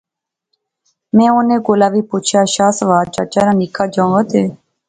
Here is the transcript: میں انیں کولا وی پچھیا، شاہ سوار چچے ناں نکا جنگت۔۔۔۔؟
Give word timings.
میں 1.15 1.29
انیں 1.37 1.63
کولا 1.65 1.87
وی 1.93 2.01
پچھیا، 2.09 2.41
شاہ 2.53 2.71
سوار 2.77 3.05
چچے 3.15 3.41
ناں 3.47 3.55
نکا 3.59 3.83
جنگت۔۔۔۔؟ 3.93 4.43